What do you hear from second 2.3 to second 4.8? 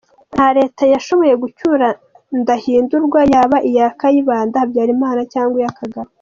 Ndahindurwa, yaba iya Kayibanda,